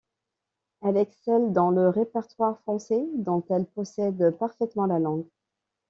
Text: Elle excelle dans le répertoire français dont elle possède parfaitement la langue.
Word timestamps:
Elle 0.81 0.97
excelle 0.97 1.53
dans 1.53 1.69
le 1.69 1.87
répertoire 1.87 2.57
français 2.61 3.05
dont 3.17 3.45
elle 3.51 3.67
possède 3.67 4.31
parfaitement 4.39 4.87
la 4.87 4.97
langue. 4.97 5.27